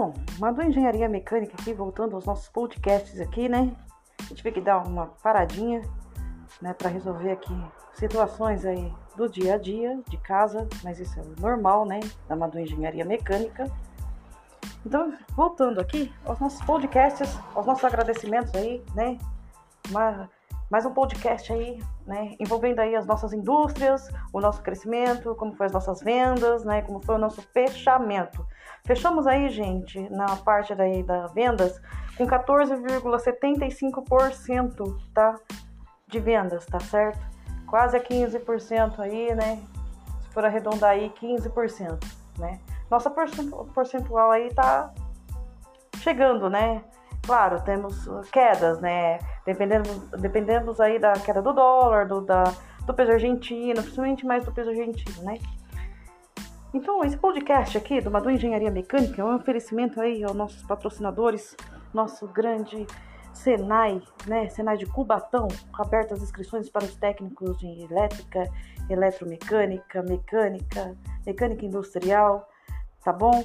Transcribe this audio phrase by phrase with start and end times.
[0.00, 3.70] Bom, mandou engenharia mecânica aqui, voltando aos nossos podcasts aqui, né?
[4.18, 5.82] A gente tem que dar uma paradinha,
[6.62, 7.52] né, para resolver aqui
[7.92, 12.58] situações aí do dia a dia, de casa, mas isso é normal, né, da Madu
[12.58, 13.70] Engenharia Mecânica.
[14.86, 19.18] Então, voltando aqui aos nossos podcasts, aos nossos agradecimentos aí, né?
[19.90, 20.30] Uma,
[20.70, 22.36] mais um podcast aí, né?
[22.38, 26.82] Envolvendo aí as nossas indústrias, o nosso crescimento, como foi as nossas vendas, né?
[26.82, 28.46] Como foi o nosso fechamento.
[28.86, 31.82] Fechamos aí, gente, na parte daí da vendas
[32.16, 35.34] com 14,75%, tá?
[36.06, 37.18] De vendas, tá certo?
[37.66, 39.60] Quase a 15% aí, né?
[40.20, 41.98] Se for arredondar aí, 15%,
[42.38, 42.60] né?
[42.88, 44.94] Nossa percentual aí tá
[45.96, 46.84] chegando, né?
[47.30, 49.20] Claro, temos quedas, né?
[49.46, 52.42] Dependendo, dependendo aí da queda do dólar, do, da,
[52.84, 55.38] do peso argentino, principalmente mais do peso argentino, né?
[56.74, 61.56] Então, esse podcast aqui do Madu Engenharia Mecânica é um oferecimento aí aos nossos patrocinadores,
[61.94, 62.84] nosso grande
[63.32, 64.48] Senai, né?
[64.48, 68.42] Senai de Cubatão, abertas as inscrições para os técnicos de elétrica,
[68.88, 72.48] eletromecânica, mecânica, mecânica industrial,
[73.04, 73.44] tá bom?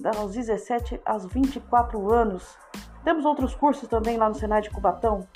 [0.00, 2.56] Das 17 aos 24 anos.
[3.04, 5.26] Temos outros cursos também lá no Senai de Cubatão.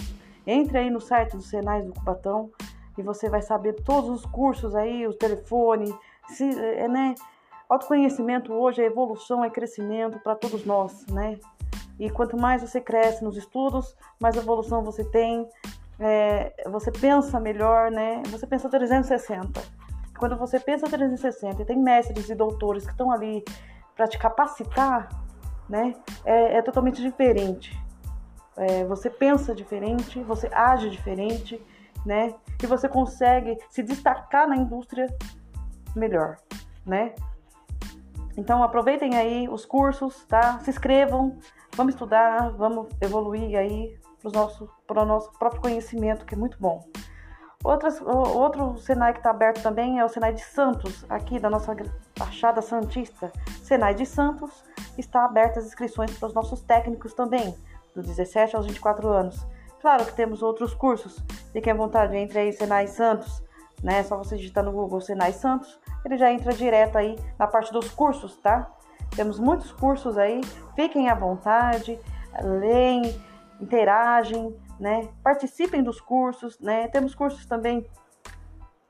[0.46, 2.50] Entre aí no site do Senai do Cubatão
[2.96, 5.94] e você vai saber todos os cursos aí, o telefone,
[6.28, 7.14] se, é, né?
[7.68, 11.38] Autoconhecimento hoje é evolução, é crescimento para todos nós, né?
[11.98, 15.48] E quanto mais você cresce nos estudos, mais evolução você tem,
[15.98, 18.22] é, você pensa melhor, né?
[18.26, 19.60] Você pensa 360.
[20.18, 23.44] Quando você pensa 360 e tem mestres e doutores que estão ali
[23.94, 25.08] para te capacitar,
[25.68, 25.94] né?
[26.24, 27.78] É, é totalmente diferente.
[28.56, 31.60] É, você pensa diferente, você age diferente,
[32.04, 32.34] né?
[32.62, 35.06] E você consegue se destacar na indústria
[35.94, 36.36] melhor,
[36.84, 37.14] né?
[38.36, 40.58] Então aproveitem aí os cursos, tá?
[40.60, 41.38] Se inscrevam,
[41.76, 46.84] vamos estudar, vamos evoluir aí para o nosso, nosso próprio conhecimento, que é muito bom.
[47.64, 51.74] Outras, outro Senai que está aberto também é o Senai de Santos, aqui da nossa
[52.18, 53.32] Baixada Santista.
[53.62, 54.62] Senai de Santos
[54.98, 57.56] está aberto as inscrições para os nossos técnicos também,
[57.94, 59.46] dos 17 aos 24 anos.
[59.80, 63.42] Claro que temos outros cursos, fiquem à vontade, entre aí Senai Santos,
[63.82, 64.02] né?
[64.02, 67.90] Só você digitar no Google Senai Santos, ele já entra direto aí na parte dos
[67.90, 68.70] cursos, tá?
[69.16, 70.42] Temos muitos cursos aí,
[70.76, 71.98] fiquem à vontade,
[72.42, 73.18] leem,
[73.58, 75.08] interagem, né?
[75.22, 76.88] Participem dos cursos, né?
[76.88, 77.88] Temos cursos também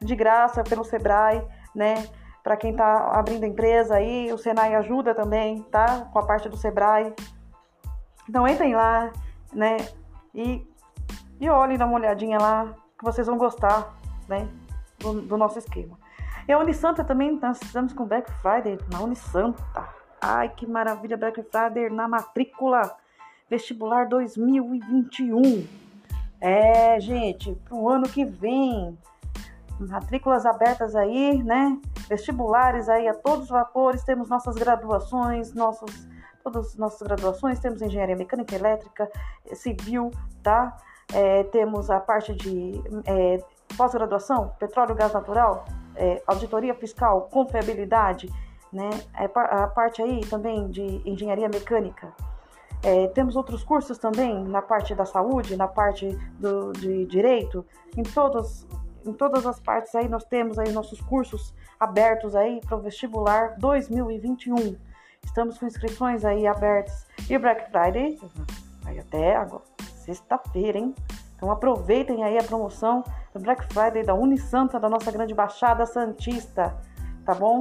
[0.00, 2.06] de graça pelo Sebrae, né?
[2.42, 6.08] Para quem está abrindo empresa aí, o Senai ajuda também, tá?
[6.12, 7.14] Com a parte do Sebrae.
[8.28, 9.10] Então entrem lá,
[9.52, 9.76] né?
[10.34, 10.66] E,
[11.40, 13.94] e olhem, dá uma olhadinha lá, que vocês vão gostar,
[14.28, 14.48] né?
[14.98, 15.98] Do, do nosso esquema.
[16.46, 19.62] E a Unisanta também, nós estamos com Black Friday na Unisanta.
[20.20, 22.94] Ai, que maravilha, Black Friday na matrícula
[23.48, 25.66] vestibular 2021.
[26.40, 28.98] É, gente, pro ano que vem.
[29.80, 31.80] Matrículas abertas aí, né?
[32.08, 34.04] Vestibulares aí a todos os vapores.
[34.04, 36.06] Temos nossas graduações, nossos,
[36.42, 37.58] todas as nossas graduações.
[37.58, 39.10] Temos engenharia mecânica, elétrica,
[39.54, 40.10] civil,
[40.42, 40.76] tá?
[41.12, 42.72] É, temos a parte de
[43.04, 43.38] é,
[43.76, 45.64] pós-graduação, petróleo, gás natural,
[45.96, 48.28] é, auditoria fiscal, confiabilidade,
[48.72, 48.90] né?
[49.18, 52.12] É, a parte aí também de engenharia mecânica,
[52.84, 56.08] é, temos outros cursos também na parte da saúde, na parte
[56.38, 57.64] do, de direito,
[57.96, 58.66] em todas,
[59.06, 63.56] em todas as partes aí nós temos aí nossos cursos abertos aí para o vestibular
[63.58, 64.76] 2021.
[65.24, 68.20] Estamos com inscrições aí abertas e Black Friday
[68.84, 69.62] aí até agora
[70.04, 70.94] sexta-feira, hein?
[71.36, 73.02] Então aproveitem aí a promoção
[73.32, 76.76] do Black Friday da Unisanta da nossa grande Baixada Santista,
[77.24, 77.60] tá bom?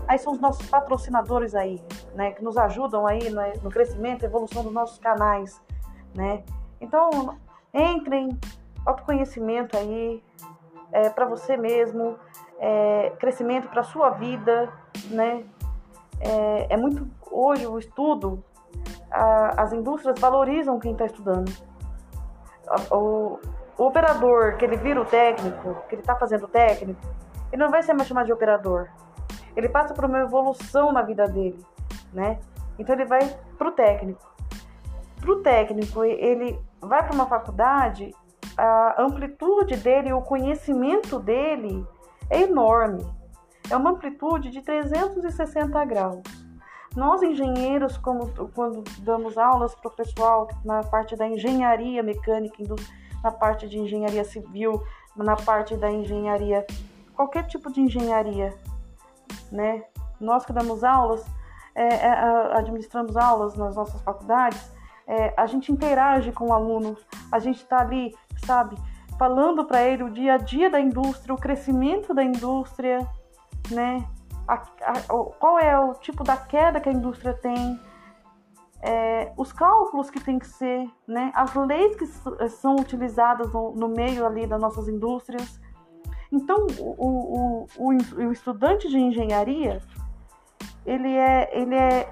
[0.07, 1.81] Aí são os nossos patrocinadores aí,
[2.13, 3.29] né, que nos ajudam aí
[3.61, 5.61] no crescimento e evolução dos nossos canais,
[6.13, 6.43] né?
[6.81, 7.37] Então,
[7.73, 8.37] entrem,
[8.85, 10.21] autoconhecimento aí
[10.91, 12.17] é, para você mesmo,
[12.59, 14.71] é, crescimento para sua vida,
[15.09, 15.43] né?
[16.19, 18.43] É, é, muito hoje o estudo,
[19.11, 21.51] a, as indústrias valorizam quem está estudando.
[22.91, 23.39] O,
[23.77, 27.01] o, operador que ele vira o técnico, que ele está fazendo técnico,
[27.51, 28.87] ele não vai ser mais chamado de operador,
[29.55, 31.63] ele passa por uma evolução na vida dele,
[32.11, 32.39] né?
[32.77, 33.21] Então ele vai
[33.57, 34.21] pro técnico.
[35.19, 38.13] para o técnico, ele vai para uma faculdade,
[38.57, 41.85] a amplitude dele, o conhecimento dele
[42.29, 43.05] é enorme.
[43.69, 46.21] É uma amplitude de 360 graus.
[46.95, 52.55] Nós, engenheiros, como, quando damos aulas para o pessoal na parte da engenharia mecânica,
[53.23, 54.83] na parte de engenharia civil,
[55.15, 56.65] na parte da engenharia,
[57.15, 58.53] qualquer tipo de engenharia,
[59.51, 59.83] né?
[60.19, 61.25] Nós que damos aulas,
[61.75, 64.71] é, é, administramos aulas nas nossas faculdades,
[65.07, 66.97] é, a gente interage com o aluno,
[67.31, 68.15] a gente está ali,
[68.45, 68.77] sabe,
[69.17, 72.99] falando para ele o dia a dia da indústria, o crescimento da indústria,
[73.71, 74.07] né?
[74.47, 75.01] A, a,
[75.39, 77.79] qual é o tipo da queda que a indústria tem,
[78.81, 81.31] é, os cálculos que tem que ser, né?
[81.33, 82.05] As leis que
[82.49, 85.59] são utilizadas no, no meio ali das nossas indústrias.
[86.33, 89.79] Então, o, o, o, o estudante de engenharia,
[90.83, 92.11] ele é, ele é,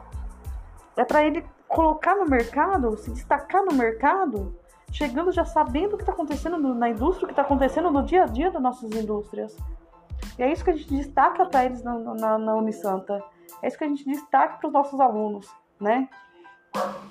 [0.96, 4.56] é para ele colocar no mercado, se destacar no mercado,
[4.92, 8.26] chegando já sabendo o que está acontecendo na indústria, o que está acontecendo no dia
[8.26, 9.58] a dia das nossas indústrias.
[10.38, 13.24] E é isso que a gente destaca para eles na, na, na Unisanta.
[13.64, 15.48] É isso que a gente destaca para os nossos alunos,
[15.80, 16.08] né?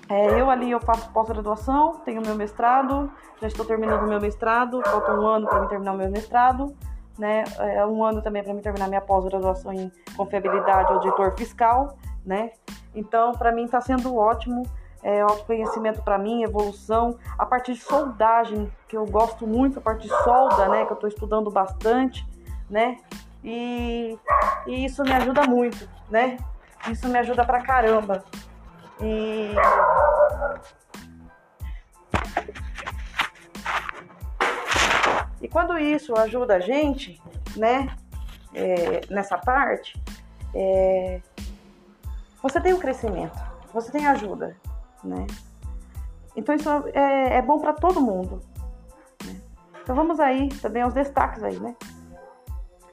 [0.08, 3.10] É, eu ali eu faço pós-graduação, tenho meu mestrado,
[3.40, 6.74] já estou terminando meu mestrado, falta um ano para terminar o meu mestrado,
[7.18, 7.44] né?
[7.58, 12.52] É um ano também para mim terminar minha pós-graduação em confiabilidade auditor fiscal, né?
[12.94, 14.62] Então, para mim está sendo ótimo,
[15.02, 20.06] é, autoconhecimento para mim, evolução, a parte de soldagem, que eu gosto muito, a parte
[20.06, 22.26] de solda, né, que eu estou estudando bastante,
[22.68, 22.98] né?
[23.42, 24.18] E,
[24.66, 26.36] e isso me ajuda muito, né?
[26.90, 28.22] Isso me ajuda pra caramba.
[29.00, 29.54] E
[35.40, 37.20] E quando isso ajuda a gente,
[37.56, 37.96] né,
[38.54, 40.00] é, nessa parte,
[40.54, 41.20] é,
[42.42, 43.38] você tem o um crescimento,
[43.72, 44.56] você tem ajuda,
[45.02, 45.26] né?
[46.37, 48.40] Então isso é, é bom para todo mundo.
[49.25, 49.40] Né?
[49.82, 51.75] Então vamos aí também aos destaques aí, né?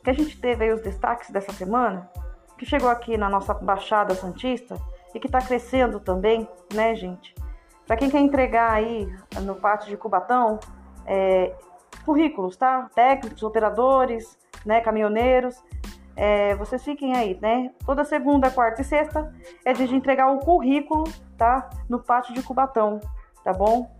[0.03, 2.09] Que a gente teve aí os destaques dessa semana,
[2.57, 4.77] que chegou aqui na nossa Baixada Santista
[5.13, 7.35] e que está crescendo também, né, gente?
[7.85, 9.07] Para quem quer entregar aí
[9.41, 10.59] no pátio de Cubatão,
[11.05, 11.55] é,
[12.07, 12.89] currículos, tá?
[12.95, 15.61] Técnicos, operadores, né, caminhoneiros,
[16.15, 17.71] é, vocês fiquem aí, né?
[17.85, 19.31] Toda segunda, quarta e sexta
[19.63, 21.03] é dia de entregar o currículo,
[21.37, 21.69] tá?
[21.87, 22.99] No pátio de Cubatão,
[23.43, 23.91] tá bom?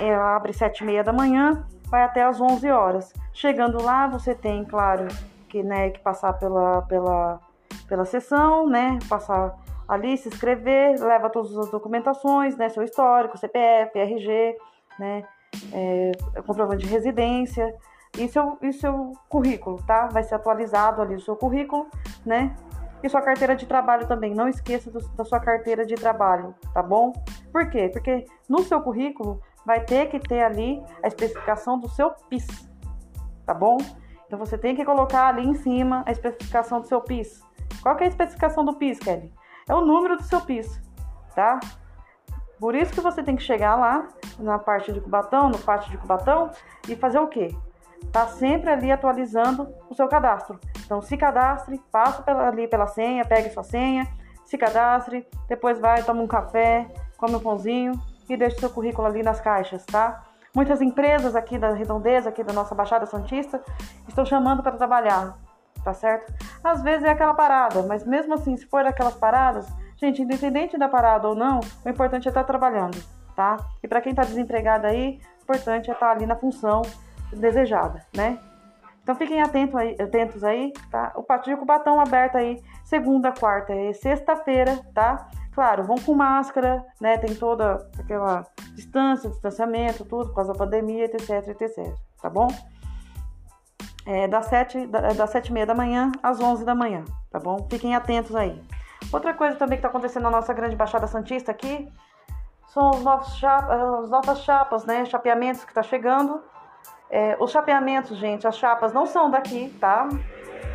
[0.00, 3.14] É, é, abre sete e meia da manhã, vai até às onze horas.
[3.32, 5.08] Chegando lá, você tem, claro,
[5.48, 7.40] que, né, que passar pela, pela,
[7.88, 8.98] pela sessão, né?
[9.08, 9.56] Passar
[9.88, 12.68] ali, se inscrever, leva todas as documentações, né?
[12.68, 14.56] Seu histórico, CPF, RG,
[14.98, 15.24] né?
[15.72, 16.12] É,
[16.46, 17.74] comprovante de residência
[18.16, 20.06] e seu, e seu currículo, tá?
[20.06, 21.86] Vai ser atualizado ali o seu currículo,
[22.24, 22.54] né?
[23.02, 24.34] E sua carteira de trabalho também.
[24.34, 27.12] Não esqueça do, da sua carteira de trabalho, tá bom?
[27.52, 27.88] Por quê?
[27.92, 32.46] Porque no seu currículo vai ter que ter ali a especificação do seu PIS,
[33.44, 33.76] tá bom?
[34.26, 37.40] Então você tem que colocar ali em cima a especificação do seu PIS.
[37.82, 39.32] Qual é a especificação do PIS, Kelly?
[39.68, 40.80] É o número do seu PIS,
[41.34, 41.60] tá?
[42.58, 44.08] Por isso que você tem que chegar lá
[44.38, 46.50] na parte de Cubatão, no pátio de Cubatão
[46.88, 47.54] e fazer o quê?
[48.12, 50.58] Tá sempre ali atualizando o seu cadastro.
[50.84, 54.06] Então se cadastre, passa ali pela senha, pegue sua senha,
[54.44, 57.92] se cadastre, depois vai, toma um café, come um pãozinho
[58.28, 60.24] e deixa seu currículo ali nas caixas, tá?
[60.54, 63.62] Muitas empresas aqui da Redondeza, aqui da nossa Baixada Santista,
[64.08, 65.36] estão chamando para trabalhar
[65.88, 66.32] tá certo?
[66.62, 69.66] Às vezes é aquela parada, mas mesmo assim, se for aquelas paradas,
[69.98, 72.98] gente, independente da parada ou não, o importante é estar tá trabalhando,
[73.34, 73.56] tá?
[73.82, 76.82] E para quem tá desempregado aí, o importante é estar tá ali na função
[77.32, 78.38] desejada, né?
[79.02, 81.12] Então fiquem atentos aí, atentos aí, tá?
[81.16, 85.28] O Pátio de Cubatão aberto aí segunda, quarta e sexta-feira, tá?
[85.54, 87.18] Claro, vão com máscara, né?
[87.18, 92.48] Tem toda aquela distância, distanciamento, tudo por causa da pandemia, etc, etc, tá bom?
[94.08, 97.66] é, das, 7, das 7 e meia da manhã às 11 da manhã, tá bom?
[97.70, 98.58] Fiquem atentos aí.
[99.12, 101.90] Outra coisa também que está acontecendo na nossa grande Baixada Santista aqui
[102.68, 105.04] são os novos chapa, as novas chapas, né?
[105.06, 106.42] Chapeamentos que está chegando.
[107.10, 110.06] É, os chapeamentos, gente, as chapas não são daqui, tá?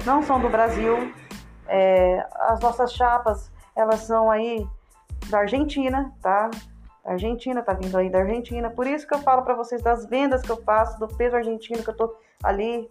[0.06, 1.13] Não são do Brasil.
[1.68, 4.68] É, as nossas chapas, elas são aí
[5.30, 6.50] da Argentina, tá?
[7.06, 8.70] Argentina tá vindo aí da Argentina.
[8.70, 11.84] Por isso que eu falo para vocês das vendas que eu faço, do peso argentino
[11.84, 12.90] que eu tô ali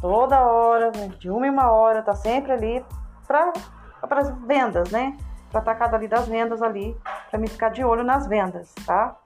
[0.00, 2.84] toda hora, de uma em uma hora, tá sempre ali
[3.26, 3.52] para
[4.02, 5.16] as vendas, né?
[5.50, 6.96] Para estar cada ali das vendas ali,
[7.30, 9.16] para me ficar de olho nas vendas, tá?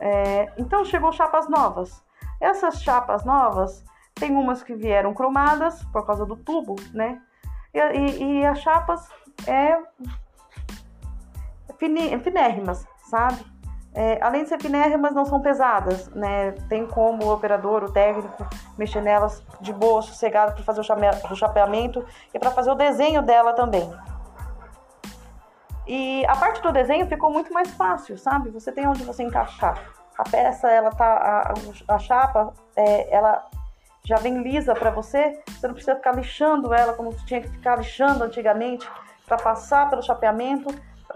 [0.00, 2.02] É, então chegou chapas novas.
[2.40, 3.84] Essas chapas novas,
[4.14, 7.20] tem umas que vieram cromadas por causa do tubo, né?
[7.72, 9.08] E, e, e as chapas
[9.46, 9.78] é
[12.22, 13.44] finérrimas, sabe?
[13.92, 16.52] é, além de ser finérrimas, não são pesadas, né?
[16.68, 18.46] Tem como o operador, o técnico,
[18.78, 23.52] mexer nelas de boa, sossegado, para fazer o chapeamento e para fazer o desenho dela
[23.52, 23.90] também.
[25.92, 28.48] E a parte do desenho ficou muito mais fácil, sabe?
[28.50, 29.76] Você tem onde você encaixar.
[30.16, 31.52] A peça, ela tá,
[31.88, 33.44] a, a chapa, é, ela
[34.04, 35.42] já vem lisa para você.
[35.48, 38.88] Você não precisa ficar lixando ela como tinha que ficar lixando antigamente
[39.26, 40.72] para passar pelo chapeamento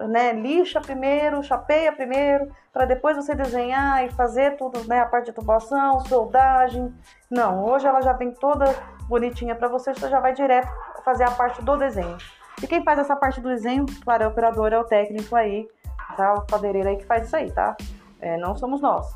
[0.08, 5.26] né, lixa primeiro, chapeia primeiro, para depois você desenhar e fazer tudo, né, a parte
[5.26, 6.92] de tubação, soldagem.
[7.30, 8.64] Não, hoje ela já vem toda
[9.08, 10.68] bonitinha para você, você já vai direto
[11.04, 12.18] fazer a parte do desenho.
[12.62, 15.68] E quem faz essa parte do desenho, claro, é o operador, é o técnico aí,
[16.16, 16.34] tá?
[16.34, 17.76] O padeireiro aí que faz isso aí, tá?
[18.20, 19.14] É, não somos nós.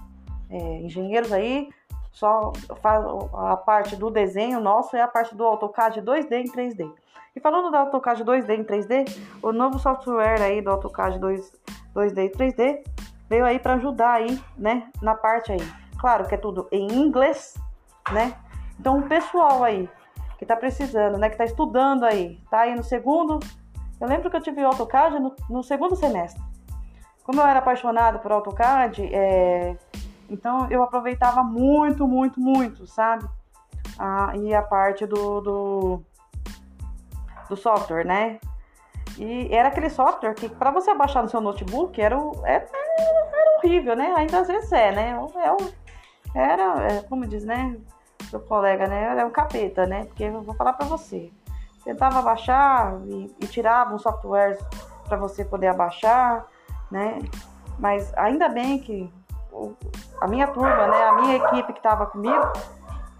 [0.50, 1.68] É, engenheiros aí,
[2.11, 2.52] só
[2.83, 6.92] faz a parte do desenho nosso é a parte do AutoCAD 2D em 3D.
[7.37, 11.52] E falando do AutoCAD 2D em 3D, o novo software aí do AutoCAD 2,
[11.95, 12.85] 2D e 3D
[13.28, 15.73] veio aí para ajudar aí, né, na parte aí.
[16.00, 17.54] Claro que é tudo em inglês,
[18.11, 18.35] né?
[18.80, 19.88] Então o pessoal aí
[20.38, 23.38] que tá precisando, né, que tá estudando aí, tá aí no segundo.
[24.00, 26.42] Eu lembro que eu tive o AutoCAD no, no segundo semestre.
[27.25, 29.76] Como eu era apaixonado por AutoCAD, é,
[30.30, 33.28] então eu aproveitava muito, muito, muito, sabe?
[33.99, 36.02] Ah, e a parte do, do
[37.49, 38.38] do software, né?
[39.16, 43.59] E era aquele software que para você baixar no seu notebook era, era, é, era,
[43.59, 44.14] horrível, né?
[44.16, 45.18] Ainda às vezes é, né?
[46.35, 47.76] É, era, é, como diz, né?
[48.31, 49.05] Seu colega, né?
[49.05, 50.05] Era um capeta, né?
[50.07, 51.31] Porque eu vou falar para você.
[51.85, 54.59] Tentava baixar e, e tirava um software
[55.07, 56.47] para você poder abaixar,
[56.91, 57.19] né?
[57.79, 59.11] Mas ainda bem que
[60.21, 61.05] a minha turma, né?
[61.05, 62.53] A minha equipe que estava comigo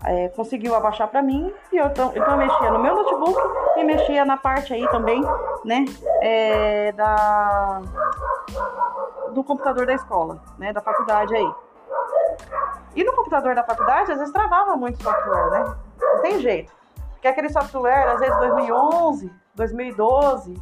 [0.05, 3.41] é, conseguiu abaixar para mim e eu então eu mexia no meu notebook
[3.77, 5.21] e mexia na parte aí também,
[5.65, 5.85] né,
[6.23, 7.81] é, da
[9.33, 11.51] do computador da escola, né, da faculdade aí.
[12.99, 15.77] E no computador da faculdade às vezes travava muito o software, né?
[16.01, 16.73] Não tem jeito.
[17.13, 20.55] Porque aquele software às vezes 2011, 2012,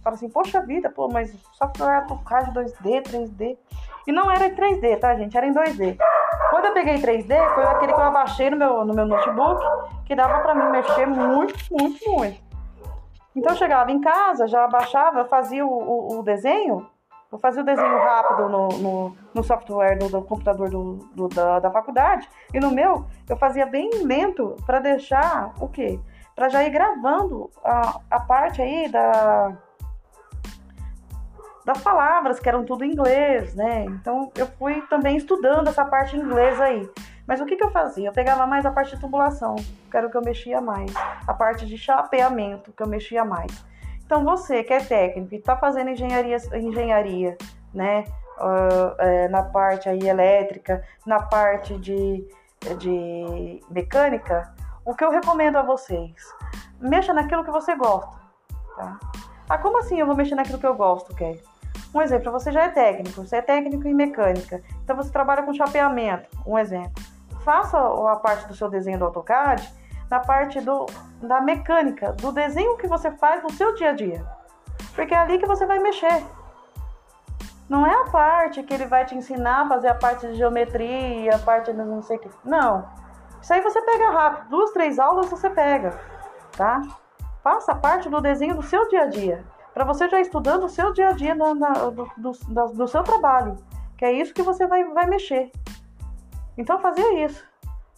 [0.00, 3.58] fala assim, poxa vida, pô, mas software AutoCAD 2D, 3D.
[4.06, 5.36] E não era em 3D, tá, gente?
[5.36, 5.98] Era em 2D.
[6.50, 9.60] Quando eu peguei 3D, foi aquele que eu abaixei no meu, no meu notebook,
[10.04, 12.40] que dava para mim mexer muito, muito, muito.
[13.34, 16.88] Então eu chegava em casa, já abaixava, fazia o, o, o desenho,
[17.32, 21.60] eu fazia o desenho rápido no, no, no software do, do computador do, do, da,
[21.60, 26.00] da faculdade, e no meu eu fazia bem lento para deixar o quê?
[26.34, 29.56] Para já ir gravando a, a parte aí da
[31.64, 33.84] das palavras, que eram tudo em inglês, né?
[33.84, 36.90] Então eu fui também estudando essa parte em inglês aí.
[37.26, 38.08] Mas o que, que eu fazia?
[38.08, 39.54] Eu pegava mais a parte de tubulação,
[39.88, 40.92] que era o que eu mexia mais.
[41.28, 43.64] A parte de chapeamento, que eu mexia mais.
[44.10, 47.38] Então você que é técnico e está fazendo engenharia, engenharia
[47.72, 48.04] né?
[48.40, 52.26] Uh, é, na parte aí elétrica, na parte de,
[52.76, 54.52] de mecânica,
[54.84, 56.12] o que eu recomendo a vocês?
[56.80, 58.18] Mexa naquilo que você gosta,
[58.74, 58.98] tá?
[59.48, 61.40] Ah, como assim eu vou mexer naquilo que eu gosto, Kelly?
[61.94, 65.54] Um exemplo, você já é técnico, você é técnico em mecânica, então você trabalha com
[65.54, 67.00] chapeamento, um exemplo.
[67.44, 69.72] Faça a parte do seu desenho do AutoCAD
[70.10, 70.86] na parte do,
[71.22, 74.26] da mecânica, do desenho que você faz no seu dia a dia.
[74.94, 76.24] Porque é ali que você vai mexer.
[77.68, 81.36] Não é a parte que ele vai te ensinar a fazer a parte de geometria,
[81.36, 82.30] a parte de não sei o que.
[82.44, 82.88] Não.
[83.40, 84.50] Isso aí você pega rápido.
[84.50, 85.96] Duas, três aulas você pega,
[86.56, 86.82] tá?
[87.44, 90.92] Faça parte do desenho do seu dia a dia para você já estudando o seu
[90.92, 93.56] dia a dia na, na, do, do, do, seu trabalho,
[93.96, 95.50] que é isso que você vai, vai mexer.
[96.58, 97.44] Então fazia isso.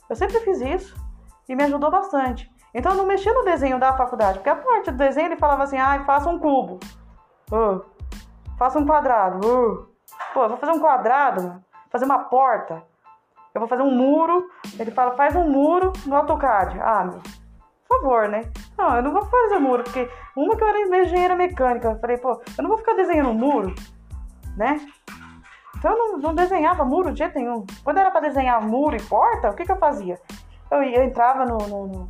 [0.09, 1.02] Eu sempre fiz isso
[1.49, 2.51] e me ajudou bastante.
[2.75, 5.65] Então eu não mexia no desenho da faculdade, porque a parte do desenho ele falava
[5.65, 6.81] assim, ah, faça um cubo,
[7.51, 7.85] uh,
[8.59, 9.89] faça um quadrado, uh.
[10.33, 12.83] pô, eu vou fazer um quadrado, fazer uma porta,
[13.55, 16.81] eu vou fazer um muro, ele fala, faz um muro no AutoCAD.
[16.81, 17.21] Ah, meu,
[17.87, 18.51] favor, né?
[18.77, 22.17] Não, eu não vou fazer muro, porque uma que eu era engenheira mecânica, eu falei,
[22.17, 23.75] pô, eu não vou ficar desenhando muro,
[24.57, 24.81] né?
[25.77, 27.67] Então eu não, não desenhava muro de jeito nenhum.
[27.83, 30.19] Quando era para desenhar muro e porta, o que, que eu fazia?
[30.73, 32.09] Eu, eu entrava no, no, no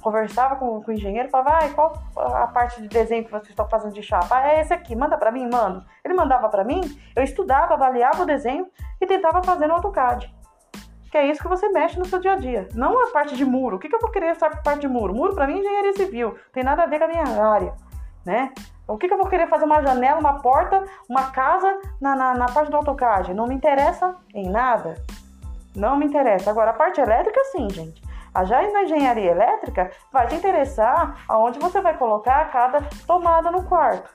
[0.00, 3.68] conversava com, com, o engenheiro, falava, ah, qual a parte de desenho que vocês estão
[3.68, 4.36] fazendo de chapa?
[4.36, 5.84] Ah, é esse aqui, manda para mim, mano.
[6.04, 6.80] Ele mandava para mim,
[7.14, 8.66] eu estudava, avaliava o desenho
[9.00, 10.42] e tentava fazer no AutoCAD
[11.12, 12.66] que é isso que você mexe no seu dia a dia.
[12.74, 13.76] Não a parte de muro.
[13.76, 15.14] O que, que eu vou querer essa parte de muro?
[15.14, 17.74] Muro para mim é engenharia civil, tem nada a ver com a minha área,
[18.24, 18.50] né?
[18.88, 22.34] O que, que eu vou querer fazer uma janela, uma porta, uma casa na, na,
[22.34, 23.34] na parte do AutoCAD?
[23.34, 24.94] Não me interessa em nada.
[25.74, 26.50] Não me interessa.
[26.50, 28.02] Agora, a parte elétrica, sim, gente.
[28.34, 33.64] A já na engenharia elétrica vai te interessar aonde você vai colocar cada tomada no
[33.64, 34.10] quarto.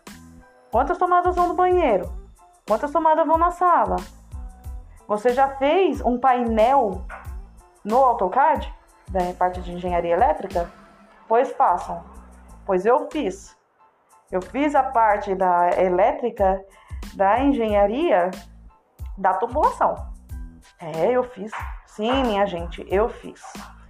[0.72, 2.12] Quantas tomadas vão no banheiro?
[2.68, 3.96] Quantas tomadas vão na sala?
[5.08, 7.06] Você já fez um painel
[7.84, 8.74] no AutoCAD,
[9.10, 10.70] da parte de engenharia elétrica?
[11.28, 12.04] Pois façam.
[12.66, 13.56] Pois eu fiz.
[14.32, 16.62] Eu fiz a parte da elétrica,
[17.16, 18.30] da engenharia,
[19.18, 20.17] da tubulação.
[20.80, 21.52] É, eu fiz.
[21.86, 23.42] Sim, minha gente, eu fiz.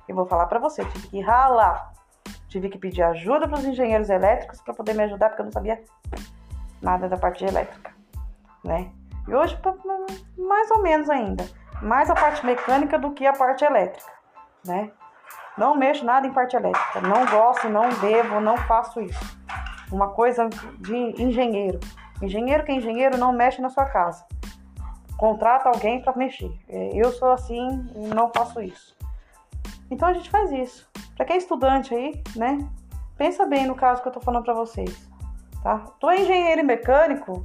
[0.07, 1.91] E vou falar para você, tive que ralar.
[2.47, 5.51] Tive que pedir ajuda para os engenheiros elétricos para poder me ajudar, porque eu não
[5.51, 5.83] sabia
[6.81, 7.93] nada da parte elétrica,
[8.63, 8.91] né?
[9.27, 9.59] E hoje,
[10.37, 11.45] mais ou menos ainda.
[11.81, 14.11] Mais a parte mecânica do que a parte elétrica,
[14.65, 14.91] né?
[15.57, 17.01] Não mexo nada em parte elétrica.
[17.01, 19.37] Não gosto, não devo, não faço isso.
[19.91, 20.47] Uma coisa
[20.79, 21.79] de engenheiro.
[22.21, 24.25] Engenheiro que é engenheiro não mexe na sua casa.
[25.17, 26.51] Contrata alguém para mexer.
[26.69, 28.95] É, eu sou assim, não faço isso.
[29.89, 30.87] Então a gente faz isso.
[31.15, 32.59] Para quem é estudante aí, né?
[33.17, 35.09] Pensa bem no caso que eu tô falando para vocês,
[35.63, 35.79] tá?
[35.99, 37.43] Tu é engenheiro mecânico,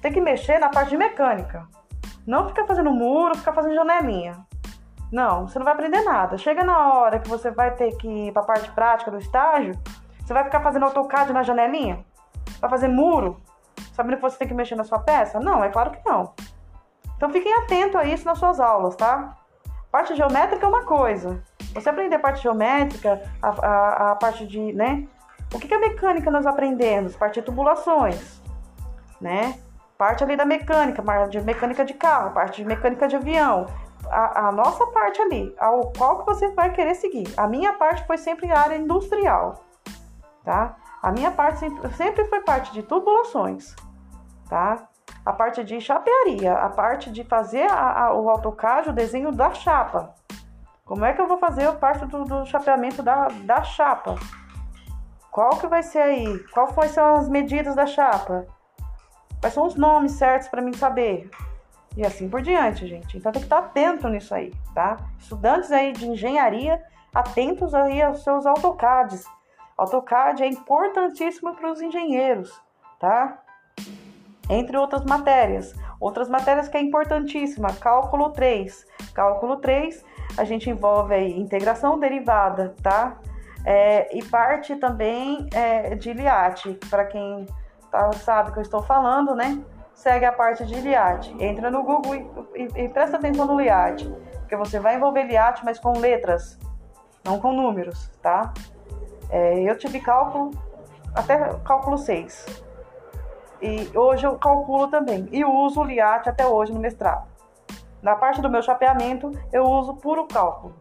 [0.00, 1.68] tem que mexer na parte de mecânica.
[2.26, 4.46] Não fica fazendo muro, fica fazendo janelinha.
[5.12, 6.38] Não, você não vai aprender nada.
[6.38, 9.74] Chega na hora que você vai ter que ir para parte prática do estágio,
[10.24, 12.02] você vai ficar fazendo AutoCAD na janelinha?
[12.58, 13.38] Vai fazer muro?
[13.92, 15.38] Sabendo que você tem que mexer na sua peça?
[15.38, 16.32] Não, é claro que não.
[17.22, 19.36] Então fiquem atentos a isso nas suas aulas, tá?
[19.92, 21.40] Parte geométrica é uma coisa.
[21.72, 25.06] Você aprender a parte geométrica, a, a, a parte de, né?
[25.54, 27.14] O que, que é mecânica nós aprendemos?
[27.14, 28.42] Parte de tubulações,
[29.20, 29.56] né?
[29.96, 33.66] parte ali da mecânica, de mecânica de carro, parte de mecânica de avião.
[34.10, 37.32] A, a, nossa parte ali, ao qual que você vai querer seguir.
[37.36, 39.64] A minha parte foi sempre área industrial,
[40.42, 40.74] tá?
[41.00, 43.76] A minha parte sempre, sempre foi parte de tubulações,
[44.48, 44.88] tá?
[45.24, 49.52] A parte de chapearia, a parte de fazer a, a, o AutoCAD, o desenho da
[49.52, 50.14] chapa.
[50.84, 54.16] Como é que eu vou fazer a parte do, do chapeamento da, da chapa?
[55.30, 56.38] Qual que vai ser aí?
[56.52, 58.46] Qual são as medidas da chapa?
[59.40, 61.30] Quais são os nomes certos para mim saber?
[61.96, 63.16] E assim por diante, gente.
[63.16, 64.96] Então tem que estar atento nisso aí, tá?
[65.18, 66.82] Estudantes aí de engenharia,
[67.14, 69.24] atentos aí aos seus AutoCADs.
[69.76, 72.52] AutoCAD é importantíssimo para os engenheiros,
[72.98, 73.42] tá?
[74.48, 75.74] Entre outras matérias.
[76.00, 78.86] Outras matérias que é importantíssima, cálculo 3.
[79.14, 80.04] Cálculo 3,
[80.36, 83.18] a gente envolve aí integração derivada, tá?
[83.64, 87.46] É, e parte também é, de LIAT, para quem
[87.90, 89.62] tá, sabe que eu estou falando, né?
[89.94, 91.32] Segue a parte de LIAT.
[91.38, 94.08] Entra no Google e, e, e presta atenção no LIAT,
[94.40, 96.58] porque você vai envolver LIAT, mas com letras,
[97.24, 98.52] não com números, tá?
[99.30, 100.50] É, eu tive cálculo
[101.14, 102.64] até cálculo 6.
[103.62, 105.28] E hoje eu calculo também.
[105.30, 107.28] E uso o LIAT até hoje no mestrado.
[108.02, 110.74] Na parte do meu chapeamento, eu uso puro cálculo.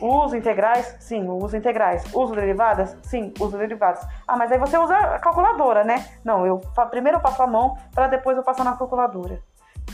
[0.00, 0.96] Uso integrais?
[1.00, 2.04] Sim, uso integrais.
[2.12, 2.96] Uso derivadas?
[3.02, 4.06] Sim, uso derivadas.
[4.26, 6.04] Ah, mas aí você usa a calculadora, né?
[6.24, 9.40] Não, eu primeiro eu passo a mão para depois eu passar na calculadora.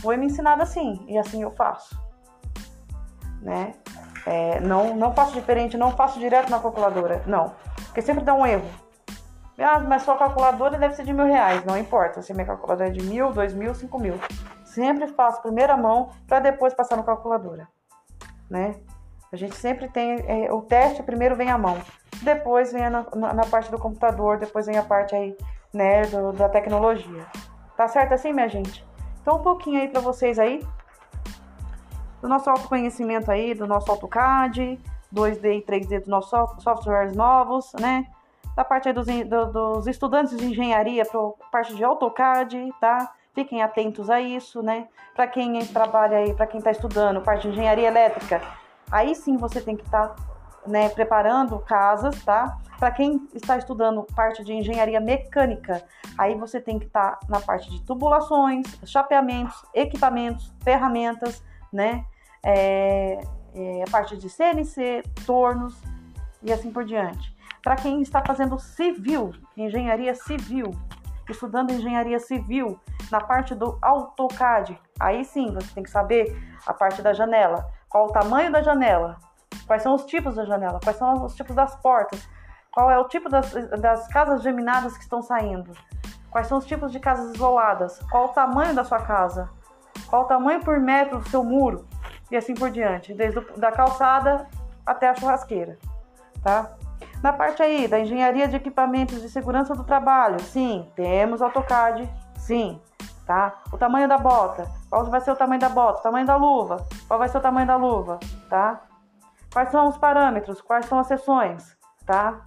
[0.01, 1.97] Foi me ensinado assim e assim eu faço,
[3.41, 3.73] né?
[4.25, 7.53] É, não, não faço diferente, não faço direto na calculadora, não,
[7.85, 8.65] porque sempre dá um erro.
[9.57, 12.91] Ah, mas sua calculadora deve ser de mil reais, não importa se minha calculadora é
[12.91, 14.19] de mil, dois mil, cinco mil.
[14.65, 17.67] Sempre faço primeira mão para depois passar na calculadora,
[18.49, 18.75] né?
[19.31, 21.81] A gente sempre tem é, o teste, primeiro vem a mão,
[22.21, 25.35] depois vem na, na, na, parte do computador, depois vem a parte aí,
[25.73, 27.25] né, do, da tecnologia.
[27.75, 28.85] Tá certo assim, minha gente?
[29.21, 30.65] Então, um pouquinho aí para vocês aí
[32.21, 34.79] do nosso autoconhecimento aí, do nosso AutoCAD,
[35.13, 38.05] 2D e 3D dos nossos softwares novos, né?
[38.55, 41.19] Da parte dos, do, dos estudantes de engenharia para
[41.51, 43.13] parte de AutoCAD, tá?
[43.33, 44.87] Fiquem atentos a isso, né?
[45.15, 48.41] Para quem trabalha aí, para quem está estudando parte de engenharia elétrica,
[48.93, 50.15] Aí sim você tem que estar tá,
[50.67, 52.59] né, preparando casas, tá?
[52.77, 55.83] Para quem está estudando parte de engenharia mecânica,
[56.15, 62.05] aí você tem que estar tá na parte de tubulações, chapeamentos, equipamentos, ferramentas, né?
[62.43, 63.19] É,
[63.55, 65.75] é, a parte de CNC, tornos
[66.43, 67.32] e assim por diante.
[67.63, 70.71] Para quem está fazendo civil, engenharia civil,
[71.29, 72.77] estudando engenharia civil,
[73.09, 78.07] na parte do AutoCAD, aí sim você tem que saber a parte da janela, qual
[78.07, 79.17] o tamanho da janela?
[79.65, 80.79] Quais são os tipos da janela?
[80.83, 82.27] Quais são os tipos das portas?
[82.71, 85.71] Qual é o tipo das, das casas geminadas que estão saindo?
[86.29, 87.99] Quais são os tipos de casas isoladas?
[88.09, 89.49] Qual o tamanho da sua casa?
[90.07, 91.87] Qual o tamanho por metro do seu muro?
[92.31, 94.47] E assim por diante, desde o, da calçada
[94.85, 95.77] até a churrasqueira,
[96.43, 96.75] tá?
[97.23, 102.81] Na parte aí da engenharia de equipamentos de segurança do trabalho, sim, temos AutoCAD, sim,
[103.25, 103.61] tá?
[103.71, 106.85] O tamanho da bota, qual vai ser o tamanho da bota, o tamanho da luva,
[107.07, 108.81] qual vai ser o tamanho da luva, tá?
[109.53, 112.41] Quais são os parâmetros, quais são as seções, tá?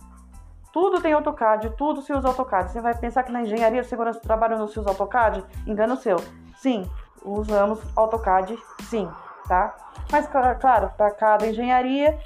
[0.74, 2.70] Tudo tem AutoCAD, tudo se usa AutoCAD.
[2.70, 5.42] Você vai pensar que na engenharia de segurança do trabalho não se usa AutoCAD?
[5.66, 6.18] Engano seu.
[6.58, 6.86] Sim,
[7.24, 9.08] usamos AutoCAD sim,
[9.48, 9.74] tá?
[10.12, 12.18] Mas, claro, para cada engenharia,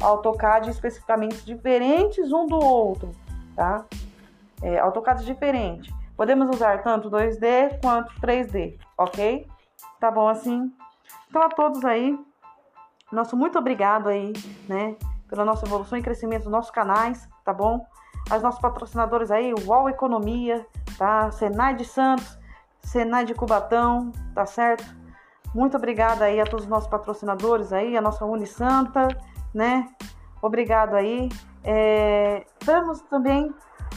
[0.00, 3.10] AutoCAD especificamente diferentes um do outro,
[3.54, 3.84] tá?
[4.62, 5.94] É, AutoCAD diferente.
[6.16, 9.46] Podemos usar tanto 2D quanto 3D, ok?
[10.00, 10.72] Tá bom assim?
[11.28, 12.18] Então a todos aí,
[13.12, 14.32] nosso muito obrigado aí,
[14.68, 14.96] né?
[15.28, 17.84] Pela nossa evolução e crescimento dos nossos canais, tá bom?
[18.30, 21.30] As nossos patrocinadores aí, UOL Economia, tá?
[21.30, 22.38] Senai de Santos,
[22.82, 24.84] Senai de Cubatão, tá certo?
[25.54, 29.08] Muito obrigada aí a todos os nossos patrocinadores aí, a nossa Unisanta,
[29.56, 29.88] né?
[30.42, 31.30] Obrigado aí.
[31.64, 33.52] É, temos também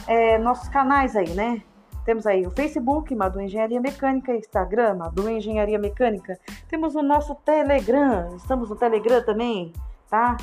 [0.06, 1.62] é, nossos canais aí, né?
[2.04, 6.40] Temos aí o Facebook, Madu Engenharia Mecânica, Instagram, Madu Engenharia Mecânica.
[6.66, 9.72] Temos o nosso Telegram, estamos no Telegram também,
[10.08, 10.38] tá?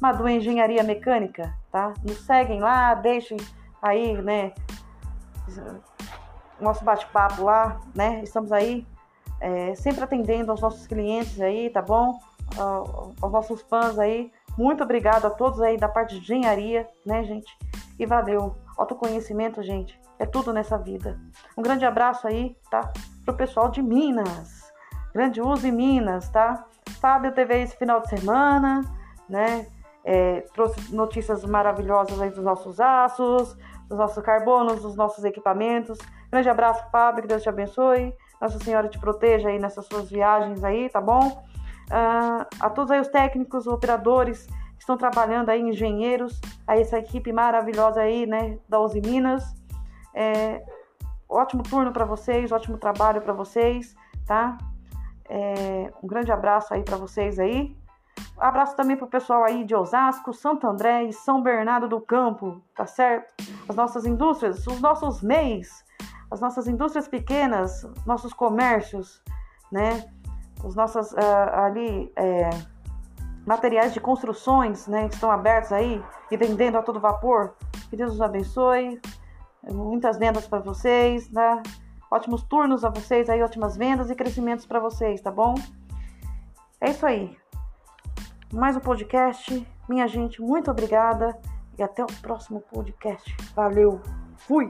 [0.00, 1.94] Madu Engenharia Mecânica, tá?
[2.04, 3.38] Nos seguem lá, deixem
[3.80, 4.52] aí, né?
[6.60, 8.20] Nosso bate-papo lá, né?
[8.22, 8.86] Estamos aí
[9.40, 12.20] é, sempre atendendo aos nossos clientes aí, tá bom?
[12.56, 14.30] aos nossos fãs aí.
[14.58, 17.56] Muito obrigado a todos aí da parte de engenharia, né, gente?
[17.96, 18.56] E valeu.
[18.76, 21.16] Autoconhecimento, gente, é tudo nessa vida.
[21.56, 22.92] Um grande abraço aí, tá?
[23.24, 24.72] Pro pessoal de Minas.
[25.14, 26.66] Grande uso em Minas, tá?
[27.00, 28.80] Fábio TV esse final de semana,
[29.28, 29.68] né?
[30.04, 33.56] É, trouxe notícias maravilhosas aí dos nossos aços,
[33.88, 35.98] dos nossos carbonos, dos nossos equipamentos.
[36.32, 38.12] Grande abraço, Fábio, que Deus te abençoe.
[38.40, 41.44] Nossa Senhora te proteja aí nessas suas viagens aí, tá bom?
[41.88, 47.32] Uh, a todos aí os técnicos, operadores que estão trabalhando aí, engenheiros, a essa equipe
[47.32, 49.42] maravilhosa aí, né, da Uzi Minas.
[50.14, 50.62] É,
[51.28, 53.94] ótimo turno para vocês, ótimo trabalho para vocês,
[54.26, 54.56] tá?
[55.28, 57.76] É, um grande abraço aí para vocês aí.
[58.38, 62.86] Abraço também pro pessoal aí de Osasco, Santo André e São Bernardo do Campo, tá
[62.86, 63.34] certo?
[63.68, 65.84] As nossas indústrias, os nossos MEIs,
[66.30, 69.22] as nossas indústrias pequenas, nossos comércios,
[69.72, 70.08] né?
[70.64, 71.18] Os nossos uh,
[71.52, 72.50] ali é,
[73.46, 77.54] materiais de construções, né, que estão abertos aí e vendendo a todo vapor.
[77.88, 79.00] Que Deus os abençoe.
[79.70, 81.62] Muitas vendas para vocês, né?
[82.10, 85.54] Ótimos turnos a vocês aí, ótimas vendas e crescimentos para vocês, tá bom?
[86.80, 87.36] É isso aí.
[88.52, 89.66] Mais um podcast.
[89.88, 91.38] Minha gente, muito obrigada
[91.78, 93.36] e até o próximo podcast.
[93.54, 94.00] Valeu.
[94.36, 94.66] Fui.